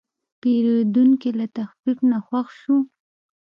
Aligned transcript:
پیرودونکی 0.41 1.29
له 1.39 1.45
تخفیف 1.57 1.97
نه 2.11 2.17
خوښ 2.25 2.47
شو. 2.61 2.77